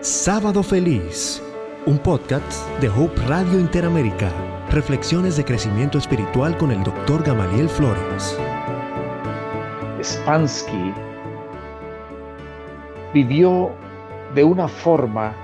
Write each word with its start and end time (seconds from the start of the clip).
Sábado 0.00 0.62
Feliz, 0.62 1.42
un 1.84 1.98
podcast 1.98 2.64
de 2.80 2.88
Hope 2.88 3.20
Radio 3.26 3.58
Interamérica. 3.58 4.30
Reflexiones 4.70 5.36
de 5.36 5.44
crecimiento 5.44 5.98
espiritual 5.98 6.56
con 6.56 6.70
el 6.70 6.84
Dr. 6.84 7.24
Gamaliel 7.24 7.68
Flores. 7.68 8.38
Spansky 10.00 10.94
vivió 13.12 13.72
de 14.36 14.44
una 14.44 14.68
forma 14.68 15.34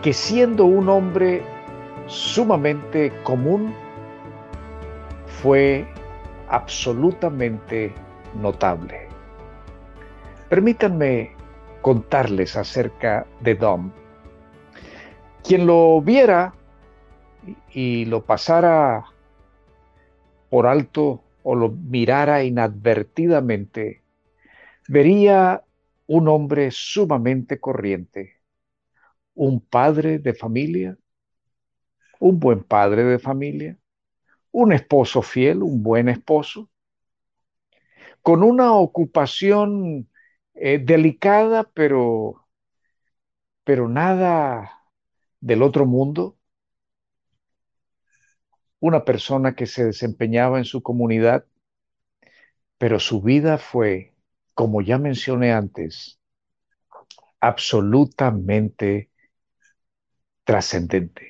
que 0.00 0.14
siendo 0.14 0.64
un 0.64 0.88
hombre 0.88 1.44
sumamente 2.06 3.12
común, 3.22 3.74
fue 5.42 5.86
absolutamente 6.48 7.92
notable. 8.34 9.08
Permítanme 10.48 11.36
contarles 11.84 12.56
acerca 12.56 13.26
de 13.42 13.56
Dom. 13.56 13.92
Quien 15.42 15.66
lo 15.66 16.00
viera 16.00 16.54
y 17.74 18.06
lo 18.06 18.24
pasara 18.24 19.04
por 20.48 20.66
alto 20.66 21.22
o 21.42 21.54
lo 21.54 21.68
mirara 21.68 22.42
inadvertidamente, 22.42 24.02
vería 24.88 25.62
un 26.06 26.26
hombre 26.28 26.70
sumamente 26.70 27.60
corriente, 27.60 28.38
un 29.34 29.60
padre 29.60 30.18
de 30.18 30.32
familia, 30.32 30.96
un 32.18 32.40
buen 32.40 32.64
padre 32.64 33.04
de 33.04 33.18
familia, 33.18 33.76
un 34.52 34.72
esposo 34.72 35.20
fiel, 35.20 35.62
un 35.62 35.82
buen 35.82 36.08
esposo, 36.08 36.70
con 38.22 38.42
una 38.42 38.72
ocupación 38.72 40.08
eh, 40.54 40.78
delicada, 40.78 41.64
pero, 41.74 42.46
pero 43.64 43.88
nada 43.88 44.70
del 45.40 45.62
otro 45.62 45.86
mundo. 45.86 46.38
Una 48.78 49.04
persona 49.04 49.56
que 49.56 49.66
se 49.66 49.84
desempeñaba 49.84 50.58
en 50.58 50.64
su 50.64 50.80
comunidad, 50.80 51.44
pero 52.78 53.00
su 53.00 53.20
vida 53.20 53.58
fue, 53.58 54.14
como 54.54 54.80
ya 54.80 54.96
mencioné 54.98 55.52
antes, 55.52 56.20
absolutamente 57.40 59.10
trascendente. 60.44 61.24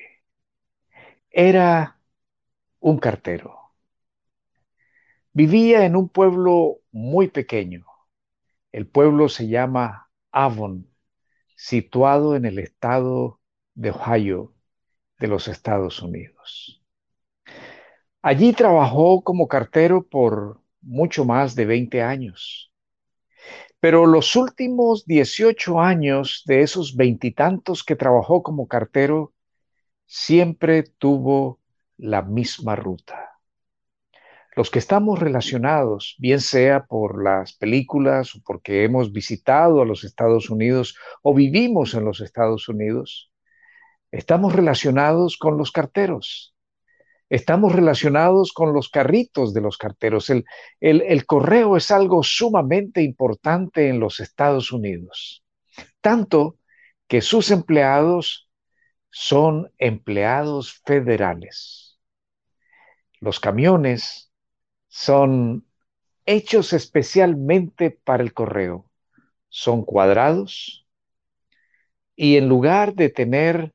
Era 1.49 1.99
un 2.81 2.97
cartero. 2.99 3.51
Vivía 5.33 5.85
en 5.85 5.95
un 5.95 6.09
pueblo 6.09 6.79
muy 6.91 7.27
pequeño, 7.27 7.85
el 8.75 8.87
pueblo 8.87 9.29
se 9.29 9.47
llama 9.47 10.09
Avon, 10.33 10.93
situado 11.55 12.35
en 12.35 12.43
el 12.43 12.59
estado 12.59 13.39
de 13.73 13.91
Ohio 13.91 14.53
de 15.17 15.29
los 15.29 15.47
Estados 15.47 16.01
Unidos. 16.01 16.83
Allí 18.21 18.51
trabajó 18.51 19.23
como 19.23 19.47
cartero 19.47 20.05
por 20.05 20.59
mucho 20.81 21.23
más 21.23 21.55
de 21.55 21.65
20 21.65 22.01
años. 22.01 22.73
Pero 23.79 24.05
los 24.05 24.35
últimos 24.35 25.05
18 25.05 25.79
años 25.79 26.43
de 26.45 26.59
esos 26.59 26.97
veintitantos 26.97 27.81
que 27.81 27.95
trabajó 27.95 28.43
como 28.43 28.67
cartero, 28.67 29.33
siempre 30.05 30.83
tuvo 30.83 31.61
la 31.95 32.23
misma 32.23 32.75
ruta 32.75 33.34
los 34.55 34.71
que 34.71 34.79
estamos 34.79 35.19
relacionados, 35.19 36.15
bien 36.17 36.39
sea 36.39 36.85
por 36.85 37.21
las 37.21 37.53
películas 37.53 38.35
o 38.35 38.41
porque 38.43 38.85
hemos 38.85 39.11
visitado 39.11 39.81
a 39.81 39.85
los 39.85 40.05
Estados 40.05 40.49
Unidos 40.49 40.97
o 41.21 41.33
vivimos 41.33 41.93
en 41.93 42.05
los 42.05 42.21
Estados 42.21 42.69
Unidos, 42.69 43.31
estamos 44.11 44.53
relacionados 44.53 45.37
con 45.37 45.57
los 45.57 45.71
carteros. 45.71 46.55
Estamos 47.27 47.73
relacionados 47.73 48.53
con 48.53 48.71
los 48.71 48.89
carritos 48.89 49.53
de 49.53 49.59
los 49.59 49.77
carteros. 49.77 50.29
El, 50.29 50.45
el 50.79 51.25
correo 51.25 51.75
es 51.75 51.91
algo 51.91 52.23
sumamente 52.23 53.01
importante 53.01 53.89
en 53.89 53.99
los 53.99 54.19
Estados 54.19 54.71
Unidos, 54.71 55.43
tanto 56.01 56.59
que 57.07 57.21
sus 57.21 57.51
empleados 57.51 58.49
son 59.09 59.71
empleados 59.79 60.81
federales. 60.85 61.99
Los 63.19 63.39
camiones 63.39 64.24
son 64.95 65.67
hechos 66.25 66.71
especialmente 66.71 67.91
para 67.91 68.23
el 68.23 68.33
correo. 68.33 68.89
Son 69.49 69.83
cuadrados 69.83 70.87
y 72.15 72.37
en 72.37 72.47
lugar 72.47 72.95
de 72.95 73.09
tener 73.09 73.73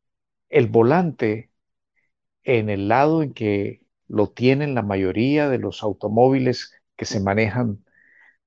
el 0.48 0.66
volante 0.68 1.50
en 2.42 2.70
el 2.70 2.88
lado 2.88 3.22
en 3.22 3.34
que 3.34 3.82
lo 4.08 4.30
tienen 4.30 4.74
la 4.74 4.80
mayoría 4.80 5.50
de 5.50 5.58
los 5.58 5.82
automóviles 5.82 6.72
que 6.96 7.04
se 7.04 7.20
manejan 7.20 7.84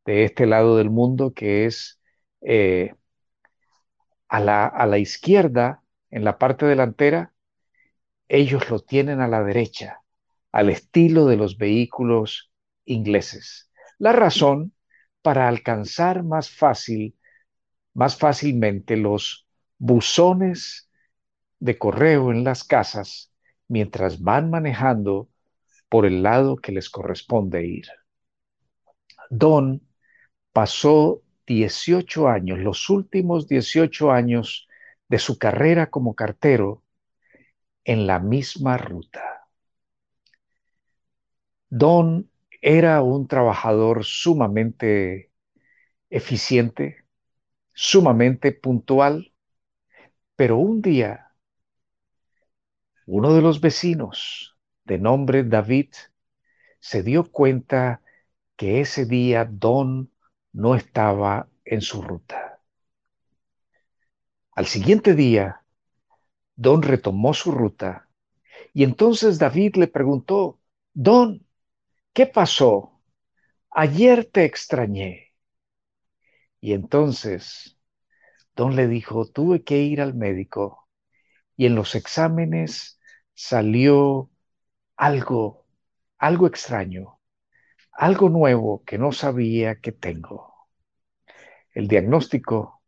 de 0.06 0.24
este 0.24 0.48
lado 0.48 0.76
del 0.76 0.90
mundo, 0.90 1.32
que 1.36 1.68
es 1.68 2.02
eh, 2.42 2.96
a, 4.30 4.40
la, 4.40 4.66
a 4.66 4.88
la 4.88 4.98
izquierda, 4.98 5.84
en 6.10 6.24
la 6.24 6.40
parte 6.40 6.66
delantera, 6.66 7.36
ellos 8.28 8.72
lo 8.72 8.80
tienen 8.80 9.22
a 9.22 9.28
la 9.28 9.44
derecha, 9.44 10.02
al 10.52 10.72
estilo 10.72 11.28
de 11.28 11.38
los 11.38 11.58
vehículos 11.60 12.50
ingleses. 12.86 13.72
La 13.98 14.12
razón 14.12 14.74
para 15.22 15.48
alcanzar 15.48 16.24
más 16.24 16.50
fácil, 16.50 17.18
más 17.94 18.18
fácilmente 18.18 18.98
los 18.98 19.48
buzones 19.78 20.90
de 21.60 21.78
correo 21.78 22.32
en 22.32 22.44
las 22.44 22.64
casas 22.64 23.34
mientras 23.68 24.22
van 24.22 24.50
manejando 24.50 25.30
por 25.90 26.06
el 26.06 26.24
lado 26.24 26.58
que 26.58 26.72
les 26.72 26.90
corresponde 26.90 27.66
ir. 27.66 27.88
Don 29.30 29.82
pasó 30.52 31.22
18 31.48 32.28
años, 32.28 32.60
los 32.60 32.90
últimos 32.90 33.48
18 33.48 34.12
años 34.12 34.68
de 35.08 35.20
su 35.20 35.38
carrera 35.38 35.90
como 35.90 36.16
cartero 36.16 36.84
en 37.84 38.08
la 38.08 38.20
misma 38.20 38.78
ruta. 38.78 39.48
Don 41.70 42.30
era 42.64 43.02
un 43.04 43.28
trabajador 43.28 44.06
sumamente 44.06 45.32
eficiente, 46.10 47.06
sumamente 47.74 48.54
puntual, 48.54 49.34
pero 50.38 50.58
un 50.58 50.82
día 50.82 51.34
uno 53.06 53.34
de 53.34 53.42
los 53.42 53.60
vecinos 53.60 54.58
de 54.86 54.98
nombre 54.98 55.44
David 55.44 55.90
se 56.80 57.04
dio 57.04 57.30
cuenta 57.30 58.02
que 58.56 58.80
ese 58.80 59.06
día 59.06 59.44
Don 59.44 60.10
no 60.54 60.76
estaba 60.76 61.50
en 61.66 61.82
su 61.82 62.02
ruta. 62.02 62.62
Al 64.56 64.68
siguiente 64.68 65.16
día, 65.16 65.64
Don 66.56 66.82
retomó 66.82 67.34
su 67.34 67.52
ruta 67.52 68.08
y 68.74 68.84
entonces 68.84 69.38
David 69.38 69.76
le 69.76 69.88
preguntó, 69.88 70.60
Don, 70.94 71.43
¿qué 72.14 72.28
pasó? 72.28 73.02
Ayer 73.72 74.26
te 74.26 74.46
extrañé. 74.46 75.34
Y 76.62 76.74
entonces 76.74 77.78
Don 78.56 78.76
le 78.76 78.88
dijo, 78.88 79.26
tuve 79.28 79.64
que 79.64 79.80
ir 79.80 80.02
al 80.02 80.14
médico 80.14 80.88
y 81.58 81.66
en 81.66 81.76
los 81.76 81.96
exámenes 81.96 83.00
salió 83.34 84.30
algo, 84.96 85.66
algo 86.18 86.48
extraño, 86.48 87.20
algo 87.92 88.30
nuevo 88.30 88.84
que 88.86 88.98
no 88.98 89.12
sabía 89.12 89.82
que 89.82 89.92
tengo. 89.92 90.54
El 91.74 91.88
diagnóstico 91.88 92.84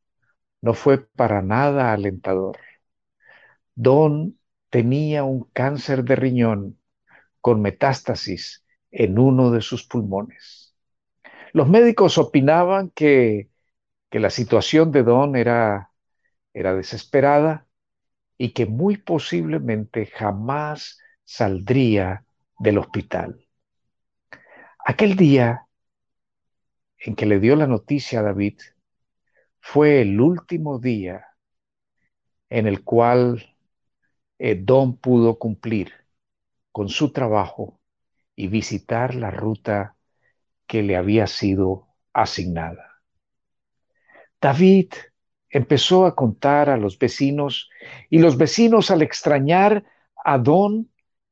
no 0.62 0.74
fue 0.74 1.07
para 1.07 1.42
nada 1.42 1.94
alentador. 1.94 2.57
Don 3.75 4.39
tenía 4.69 5.24
un 5.24 5.45
cáncer 5.54 6.04
de 6.04 6.16
riñón 6.16 6.80
con 7.42 7.62
metástasis 7.62 8.64
en 8.95 9.19
uno 9.19 9.51
de 9.51 9.62
sus 9.62 9.86
pulmones. 9.86 10.74
Los 11.51 11.68
médicos 11.68 12.18
opinaban 12.18 12.89
que, 12.92 13.50
que 14.09 14.19
la 14.21 14.30
situación 14.30 14.92
de 14.94 15.03
Don 15.03 15.36
era, 15.36 15.92
era 16.53 16.74
desesperada 16.74 17.68
y 18.38 18.53
que 18.53 18.65
muy 18.65 18.95
posiblemente 18.95 20.06
jamás 20.06 20.97
saldría 21.25 22.25
del 22.57 22.77
hospital. 22.77 23.45
Aquel 24.80 25.18
día 25.18 25.68
en 26.98 27.15
que 27.15 27.25
le 27.25 27.41
dio 27.41 27.57
la 27.57 27.68
noticia 27.68 28.21
a 28.21 28.24
David 28.24 28.59
fue 29.59 30.01
el 30.01 30.21
último 30.21 30.80
día 30.80 31.25
en 32.50 32.65
el 32.65 32.81
cual 32.86 33.57
eh, 34.39 34.56
Don 34.56 34.98
pudo 34.98 35.38
cumplir 35.38 35.91
con 36.71 36.88
su 36.88 37.12
trabajo 37.12 37.81
y 38.36 38.48
visitar 38.48 39.16
la 39.16 39.32
ruta 39.32 39.96
que 40.68 40.84
le 40.84 40.96
había 40.96 41.28
sido 41.28 41.88
asignada. 42.14 43.02
David 44.42 44.94
empezó 45.50 46.06
a 46.06 46.16
contar 46.16 46.70
a 46.70 46.78
los 46.78 47.00
vecinos 47.00 47.70
y 48.10 48.20
los 48.20 48.38
vecinos 48.38 48.92
al 48.92 49.02
extrañar 49.02 49.86
a 50.24 50.38
Don 50.38 50.90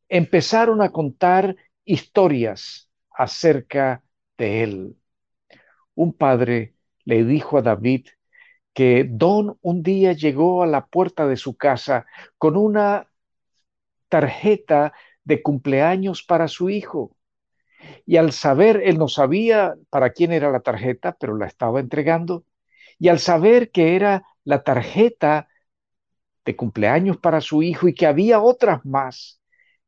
empezaron 0.08 0.82
a 0.82 0.92
contar 0.92 1.56
historias 1.86 2.90
acerca 3.12 4.04
de 4.38 4.64
él. 4.64 4.98
Un 5.96 6.14
padre 6.14 6.76
le 7.06 7.24
dijo 7.26 7.58
a 7.58 7.62
David 7.62 8.08
que 8.74 9.06
Don 9.08 9.58
un 9.62 9.84
día 9.84 10.14
llegó 10.14 10.64
a 10.64 10.68
la 10.68 10.86
puerta 10.86 11.28
de 11.28 11.38
su 11.38 11.56
casa 11.58 12.06
con 12.38 12.58
una 12.58 13.10
tarjeta 14.10 14.94
de 15.24 15.42
cumpleaños 15.42 16.24
para 16.24 16.48
su 16.48 16.70
hijo. 16.70 17.16
Y 18.06 18.18
al 18.18 18.32
saber, 18.32 18.82
él 18.84 18.98
no 18.98 19.08
sabía 19.08 19.76
para 19.90 20.12
quién 20.12 20.32
era 20.32 20.52
la 20.52 20.62
tarjeta, 20.62 21.16
pero 21.20 21.36
la 21.38 21.48
estaba 21.48 21.80
entregando. 21.80 22.46
Y 23.00 23.10
al 23.10 23.20
saber 23.20 23.72
que 23.72 23.96
era 23.96 24.24
la 24.44 24.64
tarjeta 24.64 25.48
de 26.46 26.56
cumpleaños 26.56 27.18
para 27.18 27.42
su 27.42 27.64
hijo 27.64 27.88
y 27.88 27.94
que 27.94 28.06
había 28.06 28.42
otras 28.42 28.86
más, 28.86 29.42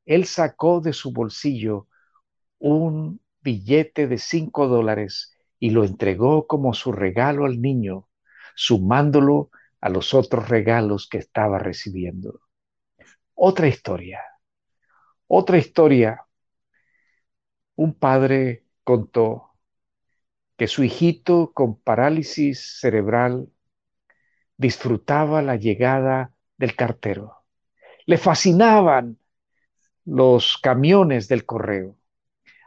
él 0.05 0.25
sacó 0.25 0.81
de 0.81 0.93
su 0.93 1.11
bolsillo 1.11 1.87
un 2.59 3.19
billete 3.41 4.07
de 4.07 4.17
cinco 4.17 4.67
dólares 4.67 5.35
y 5.59 5.71
lo 5.71 5.83
entregó 5.83 6.47
como 6.47 6.73
su 6.73 6.91
regalo 6.91 7.45
al 7.45 7.61
niño, 7.61 8.07
sumándolo 8.55 9.49
a 9.81 9.89
los 9.89 10.13
otros 10.13 10.49
regalos 10.49 11.07
que 11.09 11.17
estaba 11.17 11.59
recibiendo. 11.59 12.41
Otra 13.33 13.67
historia, 13.67 14.21
otra 15.27 15.57
historia. 15.57 16.25
Un 17.75 17.93
padre 17.93 18.65
contó 18.83 19.51
que 20.57 20.67
su 20.67 20.83
hijito 20.83 21.51
con 21.53 21.79
parálisis 21.79 22.79
cerebral 22.79 23.49
disfrutaba 24.57 25.41
la 25.41 25.55
llegada 25.57 26.33
del 26.57 26.75
cartero. 26.75 27.43
Le 28.05 28.17
fascinaban 28.17 29.17
los 30.05 30.57
camiones 30.57 31.27
del 31.27 31.45
correo. 31.45 31.97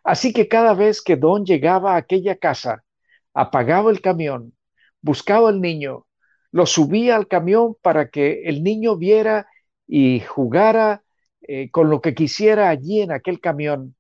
Así 0.04 0.32
que 0.32 0.49
cada 0.49 0.75
vez 0.75 1.00
que 1.00 1.16
Don 1.16 1.44
llegaba 1.44 1.94
a 1.94 1.99
aquella 1.99 2.37
casa, 2.37 2.84
apagaba 3.32 3.90
el 3.90 4.00
camión, 4.00 4.54
buscaba 5.00 5.49
al 5.49 5.61
niño, 5.61 6.06
lo 6.50 6.66
subía 6.66 7.16
al 7.16 7.28
camión 7.28 7.76
para 7.81 8.08
que 8.11 8.43
el 8.44 8.62
niño 8.62 8.96
viera 8.96 9.46
y 9.87 10.20
jugara 10.20 11.02
eh, 11.49 11.71
con 11.71 11.91
lo 11.91 12.03
que 12.03 12.15
quisiera 12.15 12.69
allí 12.69 13.00
en 13.00 13.11
aquel 13.12 13.41
camión. 13.41 13.97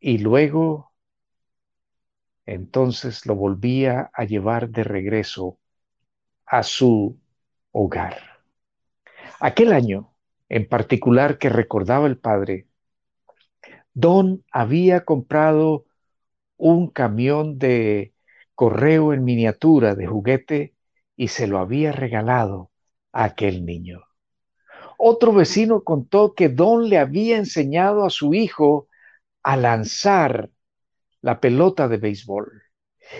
Y 0.00 0.18
luego, 0.18 0.92
entonces 2.46 3.26
lo 3.26 3.34
volvía 3.34 4.10
a 4.14 4.24
llevar 4.24 4.70
de 4.70 4.84
regreso 4.84 5.58
a 6.46 6.62
su 6.62 7.18
hogar. 7.72 8.16
Aquel 9.40 9.72
año, 9.72 10.14
en 10.48 10.68
particular 10.68 11.38
que 11.38 11.48
recordaba 11.50 12.06
el 12.06 12.18
padre, 12.18 12.68
Don 13.94 14.44
había 14.52 15.04
comprado 15.04 15.86
un 16.56 16.88
camión 16.90 17.58
de 17.58 18.14
correo 18.54 19.12
en 19.12 19.24
miniatura 19.24 19.94
de 19.94 20.06
juguete 20.06 20.74
y 21.16 21.28
se 21.28 21.48
lo 21.48 21.58
había 21.58 21.92
regalado 21.92 22.70
a 23.12 23.24
aquel 23.24 23.66
niño. 23.66 24.07
Otro 25.00 25.32
vecino 25.32 25.84
contó 25.84 26.34
que 26.34 26.48
Don 26.48 26.88
le 26.88 26.98
había 26.98 27.36
enseñado 27.36 28.04
a 28.04 28.10
su 28.10 28.34
hijo 28.34 28.88
a 29.44 29.56
lanzar 29.56 30.50
la 31.20 31.40
pelota 31.40 31.86
de 31.86 31.98
béisbol 31.98 32.62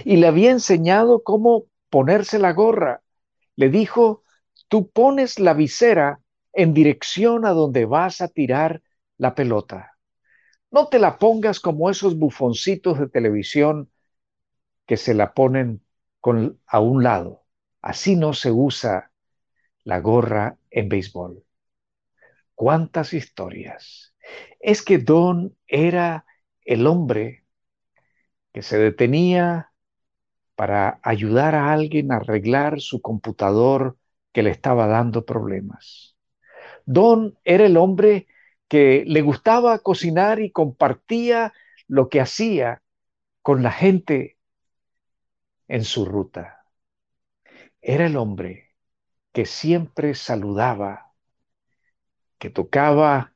y 0.04 0.16
le 0.16 0.26
había 0.26 0.50
enseñado 0.50 1.22
cómo 1.22 1.66
ponerse 1.88 2.40
la 2.40 2.52
gorra. 2.52 3.02
Le 3.54 3.68
dijo, 3.68 4.24
tú 4.66 4.90
pones 4.90 5.38
la 5.38 5.54
visera 5.54 6.20
en 6.52 6.74
dirección 6.74 7.46
a 7.46 7.50
donde 7.50 7.84
vas 7.84 8.20
a 8.20 8.28
tirar 8.28 8.82
la 9.16 9.36
pelota. 9.36 9.96
No 10.72 10.88
te 10.88 10.98
la 10.98 11.16
pongas 11.16 11.60
como 11.60 11.90
esos 11.90 12.18
bufoncitos 12.18 12.98
de 12.98 13.08
televisión 13.08 13.88
que 14.84 14.96
se 14.96 15.14
la 15.14 15.32
ponen 15.32 15.80
a 16.66 16.80
un 16.80 17.04
lado. 17.04 17.44
Así 17.80 18.16
no 18.16 18.32
se 18.32 18.50
usa 18.50 19.12
la 19.84 20.00
gorra 20.00 20.58
en 20.70 20.88
béisbol. 20.88 21.44
¿Cuántas 22.58 23.14
historias? 23.14 24.16
Es 24.58 24.82
que 24.82 24.98
Don 24.98 25.56
era 25.68 26.26
el 26.64 26.88
hombre 26.88 27.46
que 28.52 28.62
se 28.62 28.78
detenía 28.78 29.70
para 30.56 30.98
ayudar 31.04 31.54
a 31.54 31.72
alguien 31.72 32.10
a 32.10 32.16
arreglar 32.16 32.80
su 32.80 33.00
computador 33.00 33.96
que 34.32 34.42
le 34.42 34.50
estaba 34.50 34.88
dando 34.88 35.24
problemas. 35.24 36.16
Don 36.84 37.38
era 37.44 37.64
el 37.64 37.76
hombre 37.76 38.26
que 38.66 39.04
le 39.06 39.22
gustaba 39.22 39.78
cocinar 39.78 40.40
y 40.40 40.50
compartía 40.50 41.52
lo 41.86 42.08
que 42.08 42.20
hacía 42.20 42.82
con 43.40 43.62
la 43.62 43.70
gente 43.70 44.36
en 45.68 45.84
su 45.84 46.04
ruta. 46.04 46.64
Era 47.80 48.06
el 48.06 48.16
hombre 48.16 48.74
que 49.32 49.46
siempre 49.46 50.16
saludaba, 50.16 51.07
que 52.38 52.50
tocaba 52.50 53.34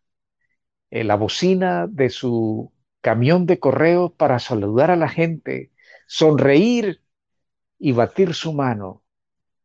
eh, 0.91 1.05
la 1.05 1.17
bocina 1.17 1.87
de 1.89 2.11
su 2.11 2.73
camión 3.01 3.47
de 3.47 3.59
correo 3.59 4.15
para 4.15 4.39
saludar 4.39 4.91
a 4.91 4.97
la 4.97 5.09
gente, 5.09 5.73
sonreír 6.07 7.03
y 7.79 7.93
batir 7.93 8.35
su 8.35 8.53
mano 8.53 9.03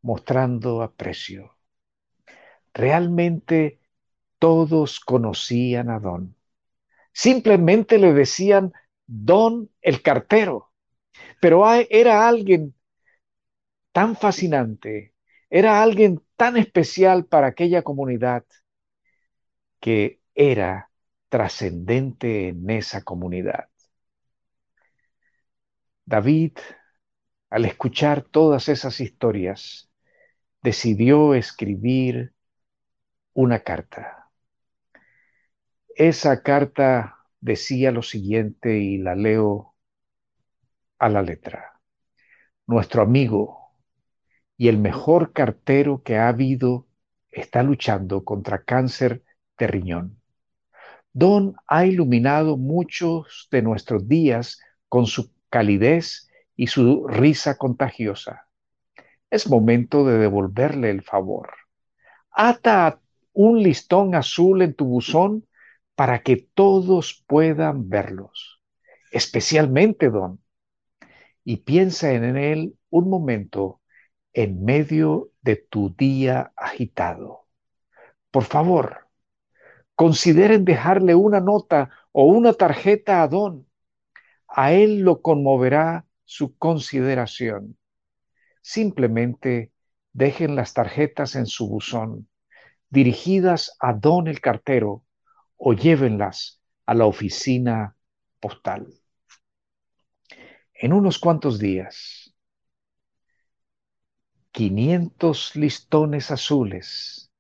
mostrando 0.02 0.82
aprecio. 0.82 1.58
Realmente 2.74 3.80
todos 4.40 5.00
conocían 5.00 5.90
a 5.90 6.00
Don. 6.00 6.36
Simplemente 7.12 7.98
le 7.98 8.14
decían 8.14 8.74
Don 9.06 9.70
el 9.82 10.02
cartero, 10.02 10.72
pero 11.40 11.66
era 11.90 12.28
alguien 12.28 12.76
tan 13.92 14.16
fascinante, 14.16 15.14
era 15.50 15.82
alguien 15.82 16.22
tan 16.36 16.58
especial 16.58 17.26
para 17.26 17.48
aquella 17.48 17.82
comunidad 17.82 18.46
que 19.80 20.22
era 20.36 20.92
trascendente 21.30 22.50
en 22.50 22.70
esa 22.70 23.04
comunidad. 23.04 23.70
David, 26.06 26.58
al 27.50 27.66
escuchar 27.66 28.24
todas 28.24 28.70
esas 28.70 29.00
historias, 29.02 29.90
decidió 30.62 31.34
escribir 31.36 32.34
una 33.34 33.60
carta. 33.60 34.30
Esa 35.96 36.44
carta 36.44 37.18
decía 37.42 37.92
lo 37.92 38.04
siguiente 38.04 38.78
y 38.80 38.98
la 38.98 39.16
leo 39.16 39.76
a 41.00 41.10
la 41.10 41.22
letra. 41.22 41.80
Nuestro 42.68 43.02
amigo 43.02 43.72
y 44.58 44.68
el 44.70 44.78
mejor 44.78 45.34
cartero 45.34 46.04
que 46.04 46.18
ha 46.18 46.28
habido 46.30 46.88
está 47.32 47.64
luchando 47.64 48.24
contra 48.24 48.64
cáncer 48.64 49.24
de 49.58 49.68
riñón. 49.68 50.22
Don 51.14 51.56
ha 51.68 51.86
iluminado 51.86 52.58
muchos 52.58 53.48
de 53.52 53.62
nuestros 53.62 54.08
días 54.08 54.60
con 54.88 55.06
su 55.08 55.32
calidez 55.50 56.30
y 56.56 56.68
su 56.68 57.08
risa 57.08 57.58
contagiosa. 57.58 58.48
Es 59.30 59.50
momento 59.50 60.06
de 60.06 60.18
devolverle 60.18 60.90
el 60.90 61.02
favor. 61.02 61.50
Ata 62.32 63.02
un 63.34 63.62
listón 63.62 64.16
azul 64.16 64.62
en 64.62 64.74
tu 64.74 64.86
buzón 64.86 65.48
para 65.96 66.22
que 66.22 66.48
todos 66.54 67.24
puedan 67.28 67.90
verlos, 67.90 68.62
especialmente 69.12 70.10
Don. 70.10 70.40
Y 71.44 71.58
piensa 71.58 72.14
en 72.14 72.38
él 72.38 72.76
un 72.90 73.10
momento 73.10 73.82
en 74.34 74.64
medio 74.64 75.32
de 75.42 75.56
tu 75.56 75.96
día 75.96 76.54
agitado. 76.56 77.48
Por 78.30 78.44
favor, 78.44 79.07
consideren 79.98 80.64
dejarle 80.64 81.16
una 81.16 81.40
nota 81.40 81.90
o 82.12 82.26
una 82.26 82.54
tarjeta 82.54 83.24
a 83.24 83.28
Don. 83.28 83.68
A 84.48 84.72
él 84.72 85.00
lo 85.00 85.24
conmoverá 85.24 86.06
su 86.24 86.56
consideración. 86.56 87.80
Simplemente 88.62 89.72
dejen 90.14 90.56
las 90.56 90.76
tarjetas 90.76 91.36
en 91.36 91.48
su 91.48 91.68
buzón, 91.68 92.30
dirigidas 92.92 93.76
a 93.80 93.94
Don 93.94 94.28
el 94.28 94.40
cartero, 94.40 95.04
o 95.56 95.74
llévenlas 95.74 96.62
a 96.86 96.94
la 96.94 97.08
oficina 97.08 97.96
postal. 98.40 98.94
En 100.76 100.94
unos 100.94 101.18
cuantos 101.18 101.58
días, 101.58 102.36
500 104.52 105.56
listones 105.56 106.30
azules 106.30 107.32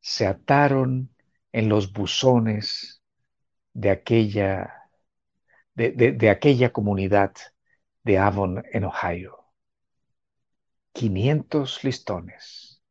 se 0.00 0.28
ataron 0.28 1.11
en 1.52 1.68
los 1.68 1.92
buzones 1.92 3.02
de 3.74 3.90
aquella, 3.90 4.88
de, 5.74 5.92
de 5.92 6.30
aquella 6.30 6.72
comunidad 6.72 7.32
de 8.02 8.18
Avon 8.18 8.64
en 8.72 8.84
Ohio. 8.84 9.38
500 10.92 11.84
listones. 11.84 12.82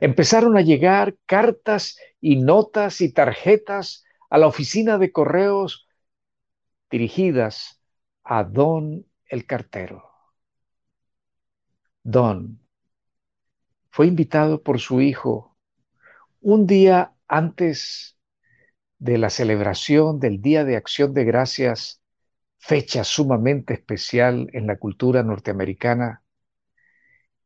Empezaron 0.00 0.56
a 0.56 0.62
llegar 0.62 1.16
cartas 1.26 1.98
y 2.20 2.36
notas 2.36 3.00
y 3.00 3.12
tarjetas 3.12 4.04
a 4.30 4.38
la 4.38 4.46
oficina 4.46 4.98
de 4.98 5.12
correos 5.12 5.86
dirigidas 6.90 7.80
a 8.24 8.44
Don 8.44 9.06
el 9.26 9.46
cartero. 9.46 10.10
Don 12.02 12.60
fue 13.90 14.06
invitado 14.06 14.62
por 14.62 14.80
su 14.80 15.00
hijo 15.00 15.56
un 16.40 16.66
día 16.66 17.14
antes 17.30 18.18
de 18.98 19.16
la 19.16 19.30
celebración 19.30 20.18
del 20.18 20.42
Día 20.42 20.64
de 20.64 20.76
Acción 20.76 21.14
de 21.14 21.24
Gracias, 21.24 22.02
fecha 22.58 23.04
sumamente 23.04 23.72
especial 23.72 24.50
en 24.52 24.66
la 24.66 24.78
cultura 24.78 25.22
norteamericana, 25.22 26.24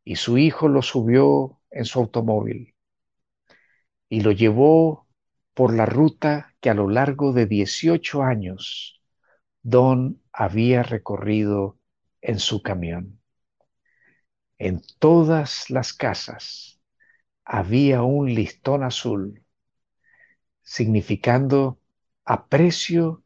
y 0.03 0.17
su 0.17 0.39
hijo 0.39 0.69
lo 0.69 0.81
subió 0.81 1.61
en 1.71 1.85
su 1.85 1.99
automóvil 1.99 2.75
y 4.09 4.23
lo 4.23 4.33
llevó 4.33 5.07
por 5.53 5.75
la 5.75 5.85
ruta 5.85 6.55
que 6.61 6.71
a 6.71 6.75
lo 6.75 6.89
largo 6.89 7.33
de 7.33 7.47
18 7.47 8.23
años 8.23 9.03
Don 9.63 10.23
había 10.33 10.83
recorrido 10.83 11.79
en 12.23 12.39
su 12.39 12.63
camión. 12.63 13.21
En 14.57 14.81
todas 14.99 15.69
las 15.69 15.93
casas 15.93 16.81
había 17.45 18.03
un 18.03 18.35
listón 18.35 18.83
azul 18.83 19.44
significando 20.65 21.79
aprecio 22.25 23.23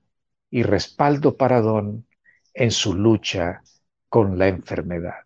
y 0.51 0.65
respaldo 0.65 1.37
para 1.37 1.61
Don 1.61 2.07
en 2.53 2.71
su 2.71 2.95
lucha 2.95 3.63
con 4.09 4.39
la 4.39 4.49
enfermedad. 4.49 5.25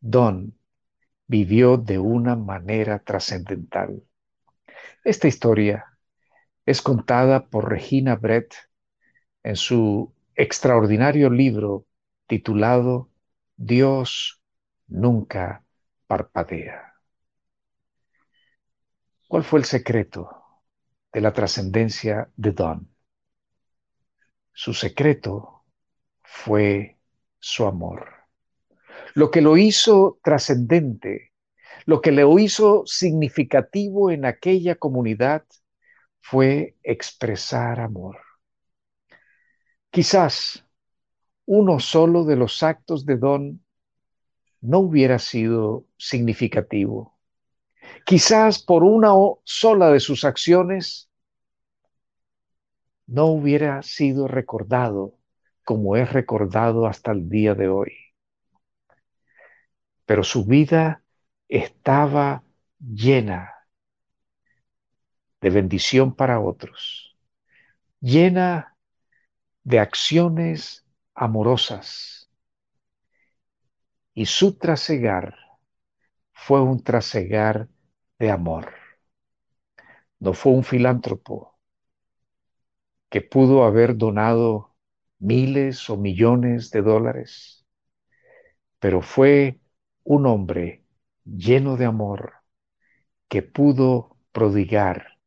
Don 0.00 0.58
vivió 1.26 1.76
de 1.76 1.98
una 1.98 2.36
manera 2.36 2.98
trascendental. 2.98 4.02
Esta 5.04 5.28
historia 5.28 5.86
es 6.66 6.82
contada 6.82 7.46
por 7.46 7.70
Regina 7.70 8.16
Brett 8.16 8.54
en 9.42 9.56
su 9.56 10.12
extraordinario 10.34 11.30
libro 11.30 11.86
titulado 12.26 13.10
Dios 13.56 14.42
nunca 14.88 15.64
parpadea. 16.06 16.94
¿Cuál 19.28 19.44
fue 19.44 19.60
el 19.60 19.64
secreto 19.64 20.43
de 21.14 21.20
la 21.20 21.32
trascendencia 21.32 22.28
de 22.36 22.50
Don. 22.50 22.88
Su 24.52 24.74
secreto 24.74 25.64
fue 26.22 26.98
su 27.38 27.66
amor. 27.66 28.08
Lo 29.14 29.30
que 29.30 29.40
lo 29.40 29.56
hizo 29.56 30.18
trascendente, 30.24 31.32
lo 31.86 32.00
que 32.00 32.10
lo 32.10 32.38
hizo 32.38 32.82
significativo 32.84 34.10
en 34.10 34.24
aquella 34.24 34.74
comunidad 34.74 35.44
fue 36.20 36.76
expresar 36.82 37.78
amor. 37.78 38.18
Quizás 39.90 40.66
uno 41.46 41.78
solo 41.78 42.24
de 42.24 42.34
los 42.34 42.64
actos 42.64 43.06
de 43.06 43.18
Don 43.18 43.64
no 44.60 44.80
hubiera 44.80 45.20
sido 45.20 45.86
significativo, 45.96 47.13
Quizás 48.04 48.62
por 48.62 48.84
una 48.84 49.12
sola 49.44 49.90
de 49.90 50.00
sus 50.00 50.24
acciones 50.24 51.10
no 53.06 53.26
hubiera 53.26 53.82
sido 53.82 54.28
recordado 54.28 55.18
como 55.64 55.96
es 55.96 56.12
recordado 56.12 56.86
hasta 56.86 57.12
el 57.12 57.28
día 57.28 57.54
de 57.54 57.68
hoy. 57.68 57.92
Pero 60.04 60.22
su 60.22 60.44
vida 60.44 61.02
estaba 61.48 62.44
llena 62.78 63.54
de 65.40 65.50
bendición 65.50 66.14
para 66.14 66.40
otros, 66.40 67.16
llena 68.00 68.76
de 69.62 69.78
acciones 69.78 70.86
amorosas. 71.14 72.30
Y 74.14 74.26
su 74.26 74.58
trasegar 74.58 75.36
fue 76.32 76.60
un 76.62 76.82
trasegar 76.82 77.68
de 78.18 78.30
amor. 78.30 78.72
No 80.18 80.32
fue 80.34 80.52
un 80.52 80.64
filántropo 80.64 81.58
que 83.08 83.20
pudo 83.20 83.64
haber 83.64 83.96
donado 83.96 84.74
miles 85.18 85.88
o 85.88 85.96
millones 85.96 86.70
de 86.70 86.82
dólares, 86.82 87.64
pero 88.80 89.02
fue 89.02 89.60
un 90.02 90.26
hombre 90.26 90.84
lleno 91.24 91.76
de 91.76 91.84
amor 91.86 92.34
que 93.28 93.42
pudo 93.42 94.18
prodigar 94.32 95.18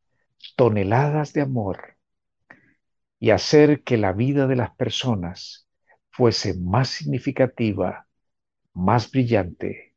toneladas 0.55 1.33
de 1.33 1.41
amor 1.41 1.97
y 3.19 3.31
hacer 3.31 3.83
que 3.83 3.97
la 3.97 4.11
vida 4.13 4.47
de 4.47 4.55
las 4.55 4.75
personas 4.75 5.67
fuese 6.09 6.57
más 6.59 6.89
significativa, 6.89 8.07
más 8.73 9.09
brillante. 9.11 9.95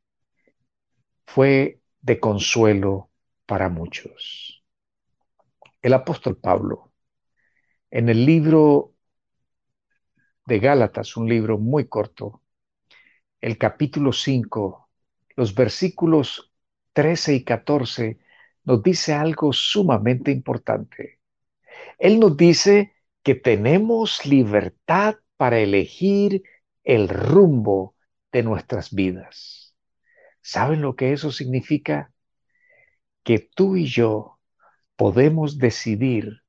Fue 1.25 1.80
de 2.01 2.19
consuelo 2.19 3.09
para 3.45 3.69
muchos. 3.69 4.63
El 5.81 5.93
apóstol 5.93 6.37
Pablo, 6.37 6.91
en 7.89 8.09
el 8.09 8.25
libro 8.25 8.93
de 10.45 10.59
Gálatas, 10.59 11.17
un 11.17 11.29
libro 11.29 11.57
muy 11.57 11.87
corto, 11.87 12.41
el 13.39 13.57
capítulo 13.57 14.13
5, 14.13 14.89
los 15.35 15.55
versículos 15.55 16.51
13 16.93 17.35
y 17.35 17.43
14, 17.43 18.19
nos 18.63 18.83
dice 18.83 19.13
algo 19.13 19.53
sumamente 19.53 20.31
importante. 20.31 21.19
Él 21.97 22.19
nos 22.19 22.37
dice 22.37 22.93
que 23.23 23.35
tenemos 23.35 24.25
libertad 24.25 25.15
para 25.37 25.59
elegir 25.59 26.43
el 26.83 27.09
rumbo 27.09 27.95
de 28.31 28.43
nuestras 28.43 28.93
vidas. 28.93 29.70
¿Saben 30.41 30.81
lo 30.81 30.95
que 30.95 31.13
eso 31.13 31.31
significa? 31.31 32.11
Que 33.23 33.39
tú 33.39 33.75
y 33.75 33.85
yo 33.85 34.39
podemos 34.95 35.57
decidir 35.57 36.43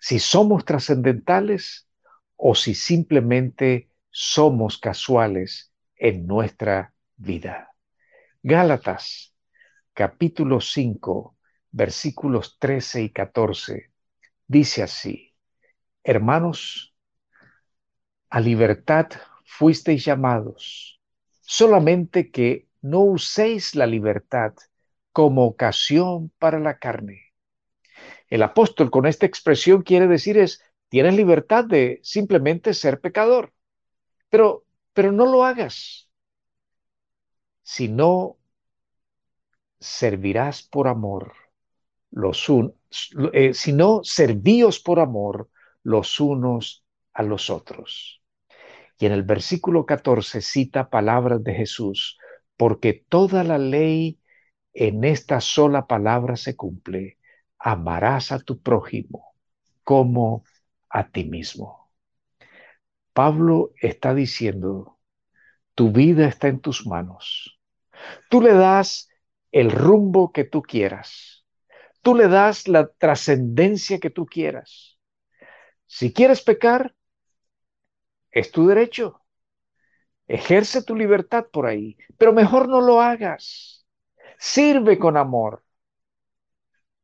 si 0.00 0.18
somos 0.18 0.64
trascendentales 0.64 1.88
o 2.36 2.54
si 2.54 2.74
simplemente 2.74 3.90
somos 4.10 4.78
casuales 4.78 5.72
en 5.96 6.26
nuestra 6.26 6.94
vida. 7.16 7.70
Gálatas, 8.42 9.34
capítulo 9.94 10.60
5, 10.60 11.36
versículos 11.70 12.58
13 12.58 13.02
y 13.02 13.10
14, 13.10 13.90
dice 14.46 14.82
así, 14.82 15.34
hermanos, 16.02 16.94
a 18.28 18.40
libertad 18.40 19.06
fuisteis 19.44 20.04
llamados, 20.04 21.00
solamente 21.40 22.30
que 22.30 22.68
no 22.84 23.00
uséis 23.00 23.74
la 23.74 23.86
libertad 23.86 24.52
como 25.10 25.46
ocasión 25.46 26.30
para 26.38 26.58
la 26.58 26.78
carne. 26.78 27.32
El 28.28 28.42
apóstol 28.42 28.90
con 28.90 29.06
esta 29.06 29.24
expresión 29.24 29.82
quiere 29.82 30.06
decir 30.06 30.36
es, 30.36 30.62
tienes 30.90 31.14
libertad 31.14 31.64
de 31.64 32.00
simplemente 32.02 32.74
ser 32.74 33.00
pecador, 33.00 33.54
pero, 34.28 34.66
pero 34.92 35.12
no 35.12 35.24
lo 35.24 35.44
hagas. 35.44 36.10
Si 37.62 37.88
no 37.88 38.36
servirás 39.80 40.62
por 40.62 40.86
amor 40.86 41.32
los 42.10 42.50
unos, 42.50 42.74
eh, 43.32 43.54
si 43.54 43.72
no 43.72 44.04
servíos 44.04 44.78
por 44.78 45.00
amor 45.00 45.48
los 45.82 46.20
unos 46.20 46.84
a 47.14 47.22
los 47.22 47.48
otros. 47.48 48.20
Y 48.98 49.06
en 49.06 49.12
el 49.12 49.22
versículo 49.22 49.86
14 49.86 50.42
cita 50.42 50.90
palabras 50.90 51.42
de 51.42 51.54
Jesús, 51.54 52.18
porque 52.56 53.04
toda 53.08 53.44
la 53.44 53.58
ley 53.58 54.20
en 54.72 55.04
esta 55.04 55.40
sola 55.40 55.86
palabra 55.86 56.36
se 56.36 56.56
cumple. 56.56 57.18
Amarás 57.58 58.32
a 58.32 58.40
tu 58.40 58.60
prójimo 58.60 59.34
como 59.84 60.44
a 60.88 61.10
ti 61.10 61.24
mismo. 61.24 61.90
Pablo 63.12 63.72
está 63.80 64.14
diciendo, 64.14 64.98
tu 65.74 65.92
vida 65.92 66.26
está 66.26 66.48
en 66.48 66.60
tus 66.60 66.86
manos. 66.86 67.60
Tú 68.28 68.40
le 68.40 68.52
das 68.54 69.08
el 69.52 69.70
rumbo 69.70 70.32
que 70.32 70.44
tú 70.44 70.62
quieras. 70.62 71.46
Tú 72.02 72.14
le 72.14 72.28
das 72.28 72.68
la 72.68 72.88
trascendencia 72.88 73.98
que 73.98 74.10
tú 74.10 74.26
quieras. 74.26 74.98
Si 75.86 76.12
quieres 76.12 76.42
pecar, 76.42 76.94
es 78.30 78.50
tu 78.50 78.66
derecho. 78.66 79.23
Ejerce 80.26 80.82
tu 80.82 80.96
libertad 80.96 81.46
por 81.52 81.66
ahí, 81.66 81.96
pero 82.18 82.32
mejor 82.32 82.68
no 82.68 82.80
lo 82.80 83.00
hagas. 83.00 83.86
Sirve 84.38 84.98
con 84.98 85.16
amor. 85.16 85.64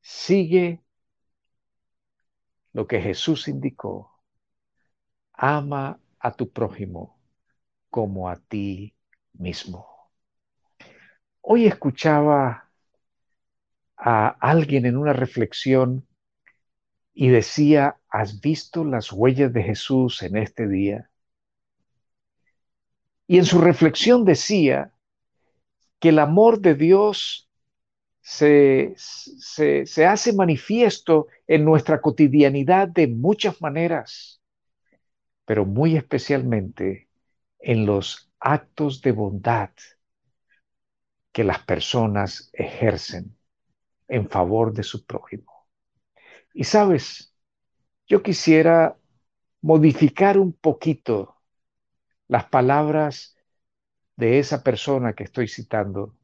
Sigue 0.00 0.83
lo 2.73 2.87
que 2.87 3.00
Jesús 3.00 3.49
indicó. 3.49 4.11
Ama 5.33 6.00
a 6.19 6.33
tu 6.33 6.50
prójimo 6.50 7.19
como 7.91 8.29
a 8.29 8.37
ti 8.37 8.95
mismo. 9.33 9.87
Hoy 11.41 11.67
escuchaba 11.67 12.71
a 13.97 14.29
alguien 14.29 14.87
en 14.87 14.97
una 14.97 15.12
reflexión 15.12 16.07
y 17.12 17.29
decía, 17.29 17.99
¿has 18.09 18.41
visto 18.41 18.85
las 18.85 19.12
huellas 19.12 19.53
de 19.53 19.62
Jesús 19.62 20.23
en 20.23 20.37
este 20.37 20.69
día? 20.69 21.10
Y 23.31 23.39
en 23.39 23.45
su 23.45 23.61
reflexión 23.61 24.25
decía 24.25 24.93
que 26.01 26.09
el 26.09 26.19
amor 26.19 26.59
de 26.59 26.75
Dios 26.75 27.49
se, 28.21 28.93
se, 28.97 30.05
hace 30.05 30.33
manifiesto 30.33 31.29
en 31.47 31.65
nuestra 31.65 32.01
cotidianidad 32.01 32.89
de 32.89 33.07
muchas 33.07 33.63
maneras, 33.63 34.43
pero 35.45 35.65
muy 35.65 35.97
especialmente 35.97 37.09
en 37.61 37.87
los 37.87 38.33
actos 38.41 39.01
de 39.01 39.13
bondad 39.13 39.71
que 41.31 41.45
las 41.45 41.61
personas 41.61 42.51
ejercen 42.53 43.37
en 44.09 44.29
favor 44.29 44.73
de 44.73 44.83
su 44.83 45.07
prójimo. 45.07 45.69
Y 46.53 46.65
sabes, 46.65 47.33
yo 48.09 48.25
quisiera 48.25 48.97
modificar 49.61 50.37
un 50.37 50.53
poquito 50.53 51.39
las 52.31 52.45
palabras 52.45 53.37
de 54.15 54.39
esa 54.39 54.63
persona 54.63 55.15
que 55.15 55.25
estoy 55.25 55.49
citando 55.49 56.17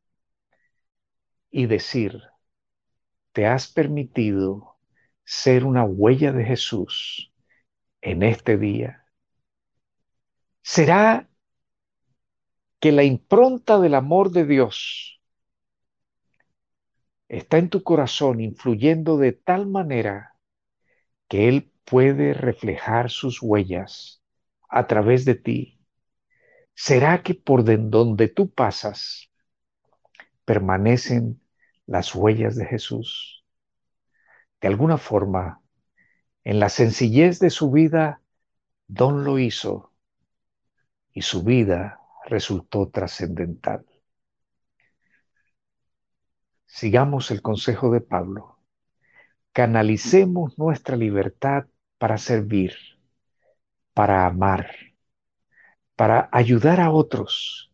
y 1.51 1.67
decir, 1.67 2.23
te 3.33 3.47
has 3.47 3.67
permitido 3.67 4.77
ser 5.25 5.65
una 5.65 5.83
huella 5.83 6.31
de 6.31 6.45
Jesús 6.45 7.33
en 8.03 8.23
este 8.23 8.57
día. 8.57 9.05
¿Será 10.63 11.29
que 12.79 12.93
la 12.93 13.03
impronta 13.03 13.81
del 13.81 13.97
amor 13.97 14.31
de 14.31 14.47
Dios 14.47 15.21
está 17.27 17.59
en 17.59 17.69
tu 17.69 17.83
corazón 17.83 18.41
influyendo 18.41 19.19
de 19.19 19.33
tal 19.33 19.67
manera 19.67 20.37
que 21.27 21.49
Él 21.49 21.73
puede 21.85 22.33
reflejar 22.33 23.11
sus 23.11 23.43
huellas 23.43 24.23
a 24.69 24.87
través 24.87 25.25
de 25.25 25.35
ti 25.35 25.76
¿Será 26.79 27.23
que 27.23 27.35
por 27.35 27.65
donde 27.65 28.29
tú 28.29 28.51
pasas 28.51 29.31
permanecen 30.45 31.41
las 31.87 32.15
huellas 32.15 32.55
de 32.55 32.67
Jesús? 32.67 33.45
De 34.61 34.69
alguna 34.69 34.99
forma, 34.99 35.63
en 36.45 36.61
la 36.61 36.69
sencillez 36.69 37.39
de 37.39 37.49
su 37.49 37.71
vida, 37.71 38.21
Don 38.89 39.25
lo 39.25 39.39
hizo 39.39 39.91
y 41.13 41.23
su 41.23 41.43
vida 41.43 41.99
resultó 42.27 42.89
trascendental. 42.89 43.85
Sigamos 46.67 47.31
el 47.31 47.41
consejo 47.41 47.91
de 47.91 48.03
Pablo. 48.03 48.61
Canalicemos 49.53 50.59
nuestra 50.59 50.95
libertad 50.97 51.67
para 51.99 52.19
servir, 52.19 52.75
para 53.95 54.27
amar 54.27 54.86
para 55.97 56.29
ayudar 56.31 56.81
a 56.81 56.91
otros 56.91 57.73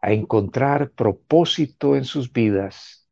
a 0.00 0.12
encontrar 0.12 0.90
propósito 0.92 1.96
en 1.96 2.04
sus 2.04 2.32
vidas 2.32 3.08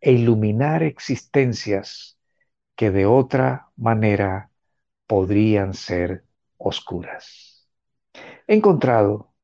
e 0.00 0.12
iluminar 0.12 0.82
existencias 0.82 2.18
que 2.76 2.90
de 2.90 3.06
otra 3.06 3.70
manera 3.76 4.50
podrían 5.06 5.74
ser 5.74 6.24
oscuras. 6.58 7.68
He 8.46 8.54
encontrado 8.54 9.34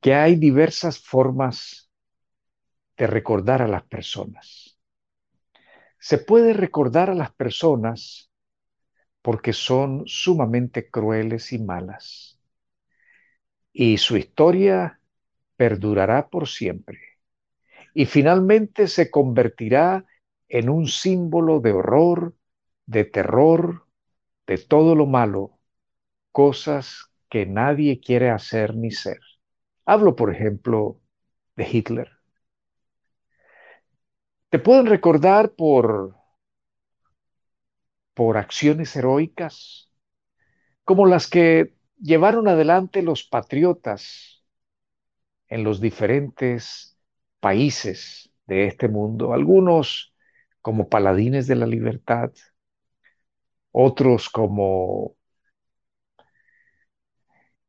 que 0.00 0.14
hay 0.14 0.36
diversas 0.36 0.98
formas 0.98 1.90
de 2.96 3.06
recordar 3.06 3.62
a 3.62 3.68
las 3.68 3.84
personas. 3.84 4.78
Se 5.98 6.18
puede 6.18 6.52
recordar 6.52 7.10
a 7.10 7.14
las 7.14 7.32
personas 7.32 8.30
porque 9.22 9.52
son 9.52 10.02
sumamente 10.06 10.90
crueles 10.90 11.52
y 11.52 11.58
malas 11.58 12.33
y 13.74 13.98
su 13.98 14.16
historia 14.16 15.00
perdurará 15.56 16.28
por 16.30 16.48
siempre. 16.48 17.00
Y 17.92 18.06
finalmente 18.06 18.86
se 18.88 19.10
convertirá 19.10 20.06
en 20.48 20.70
un 20.70 20.86
símbolo 20.86 21.60
de 21.60 21.72
horror, 21.72 22.34
de 22.86 23.04
terror, 23.04 23.86
de 24.46 24.58
todo 24.58 24.94
lo 24.94 25.06
malo, 25.06 25.58
cosas 26.30 27.10
que 27.28 27.46
nadie 27.46 28.00
quiere 28.00 28.30
hacer 28.30 28.76
ni 28.76 28.92
ser. 28.92 29.18
Hablo, 29.84 30.14
por 30.14 30.32
ejemplo, 30.32 31.00
de 31.56 31.68
Hitler. 31.70 32.10
Te 34.50 34.60
pueden 34.60 34.86
recordar 34.86 35.50
por, 35.52 36.14
por 38.14 38.36
acciones 38.36 38.94
heroicas, 38.94 39.90
como 40.84 41.06
las 41.06 41.28
que 41.28 41.74
llevaron 42.04 42.48
adelante 42.48 43.00
los 43.02 43.24
patriotas 43.24 44.44
en 45.48 45.64
los 45.64 45.80
diferentes 45.80 46.98
países 47.40 48.30
de 48.46 48.66
este 48.66 48.88
mundo, 48.88 49.32
algunos 49.32 50.14
como 50.60 50.88
paladines 50.90 51.46
de 51.46 51.56
la 51.56 51.66
libertad, 51.66 52.30
otros 53.72 54.28
como, 54.28 55.16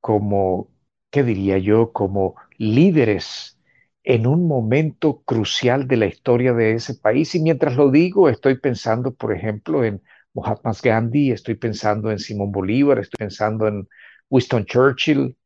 como, 0.01 0.69
¿qué 1.11 1.23
diría 1.23 1.57
yo? 1.57 1.93
Como 1.93 2.35
líderes 2.57 3.57
en 4.03 4.27
un 4.27 4.47
momento 4.47 5.21
crucial 5.23 5.87
de 5.87 5.97
la 5.97 6.07
historia 6.07 6.53
de 6.53 6.73
ese 6.73 6.95
país. 6.95 7.33
Y 7.35 7.41
mientras 7.41 7.75
lo 7.77 7.89
digo, 7.89 8.27
estoy 8.29 8.59
pensando, 8.59 9.13
por 9.15 9.33
ejemplo, 9.33 9.83
en 9.85 10.01
Mahatma 10.33 10.73
Gandhi, 10.83 11.31
estoy 11.31 11.55
pensando 11.55 12.11
en 12.11 12.19
Simón 12.19 12.51
Bolívar, 12.51 12.99
estoy 12.99 13.17
pensando 13.17 13.67
en 13.67 13.87
Winston 14.29 14.65
Churchill, 14.65 15.37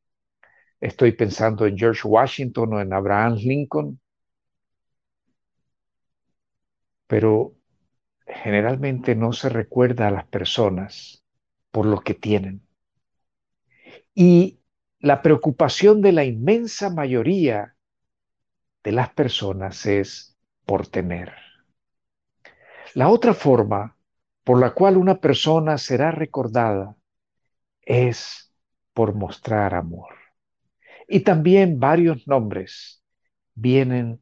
estoy 0.79 1.11
pensando 1.11 1.65
en 1.65 1.77
George 1.77 2.07
Washington 2.07 2.73
o 2.73 2.81
en 2.81 2.93
Abraham 2.93 3.35
Lincoln, 3.35 3.99
pero 7.07 7.55
generalmente 8.25 9.15
no 9.15 9.33
se 9.33 9.49
recuerda 9.49 10.07
a 10.07 10.11
las 10.11 10.27
personas 10.27 11.23
por 11.71 11.85
lo 11.85 12.01
que 12.01 12.13
tienen. 12.13 12.61
Y 14.13 14.59
la 14.99 15.21
preocupación 15.21 16.01
de 16.01 16.11
la 16.11 16.23
inmensa 16.23 16.89
mayoría 16.89 17.75
de 18.83 18.91
las 18.91 19.09
personas 19.13 19.85
es 19.85 20.37
por 20.65 20.87
tener. 20.87 21.33
La 22.93 23.09
otra 23.09 23.33
forma 23.33 23.97
por 24.43 24.59
la 24.59 24.73
cual 24.73 24.97
una 24.97 25.19
persona 25.19 25.77
será 25.77 26.11
recordada 26.11 26.95
es 27.81 28.48
por 28.99 29.15
mostrar 29.15 29.75
amor. 29.75 30.13
Y 31.07 31.21
también 31.21 31.79
varios 31.79 32.27
nombres 32.27 33.01
vienen 33.55 34.21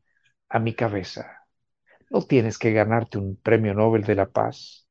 a 0.50 0.60
mi 0.60 0.76
cabeza. 0.76 1.48
No 2.12 2.22
tienes 2.22 2.60
que 2.60 2.74
ganarte 2.74 3.18
un 3.18 3.38
premio 3.38 3.74
Nobel 3.74 4.04
de 4.04 4.14
la 4.14 4.30
Paz. 4.30 4.88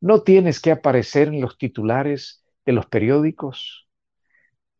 No 0.00 0.22
tienes 0.22 0.58
que 0.58 0.70
aparecer 0.70 1.28
en 1.28 1.42
los 1.42 1.58
titulares 1.58 2.46
de 2.64 2.72
los 2.72 2.86
periódicos, 2.86 3.90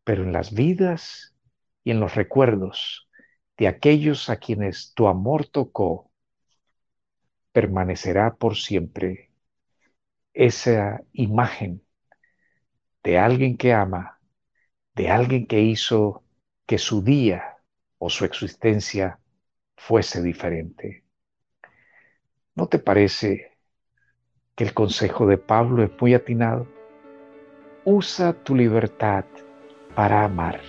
pero 0.03 0.23
en 0.23 0.33
las 0.33 0.55
vidas 0.55 1.35
y 1.83 1.91
en 1.91 1.99
los 1.99 2.15
recuerdos 2.15 3.07
de 3.59 3.67
aquellos 3.67 4.27
a 4.31 4.37
quienes 4.37 4.95
tu 4.95 5.07
amor 5.07 5.45
tocó, 5.45 6.11
permanecerá 7.51 8.33
por 8.33 8.57
siempre 8.57 9.29
esa 10.33 11.03
imagen 11.13 11.83
de 13.03 13.19
alguien 13.19 13.55
que 13.55 13.71
ama 13.71 14.17
de 14.95 15.09
alguien 15.09 15.47
que 15.47 15.61
hizo 15.61 16.23
que 16.65 16.77
su 16.77 17.01
día 17.01 17.57
o 17.97 18.09
su 18.09 18.25
existencia 18.25 19.19
fuese 19.75 20.21
diferente. 20.21 21.03
¿No 22.55 22.67
te 22.67 22.79
parece 22.79 23.57
que 24.55 24.63
el 24.63 24.73
consejo 24.73 25.25
de 25.25 25.37
Pablo 25.37 25.83
es 25.83 25.91
muy 25.99 26.13
atinado? 26.13 26.67
Usa 27.85 28.33
tu 28.33 28.55
libertad 28.55 29.25
para 29.95 30.23
amar, 30.23 30.61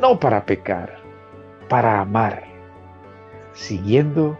no 0.00 0.18
para 0.20 0.44
pecar, 0.44 0.98
para 1.68 2.00
amar, 2.00 2.44
siguiendo 3.52 4.38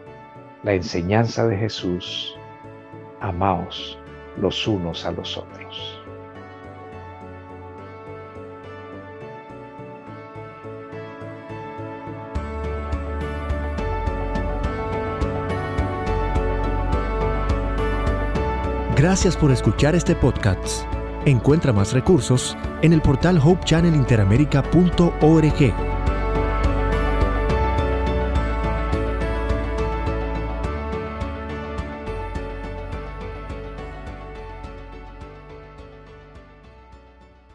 la 0.62 0.74
enseñanza 0.74 1.46
de 1.46 1.56
Jesús. 1.56 2.36
Amaos 3.20 3.98
los 4.36 4.66
unos 4.66 5.04
a 5.04 5.10
los 5.10 5.36
otros. 5.36 5.97
Gracias 18.98 19.36
por 19.36 19.52
escuchar 19.52 19.94
este 19.94 20.16
podcast. 20.16 20.82
Encuentra 21.24 21.72
más 21.72 21.92
recursos 21.92 22.56
en 22.82 22.92
el 22.92 23.00
portal 23.00 23.38
hopechannelinteramerica.org 23.38 25.97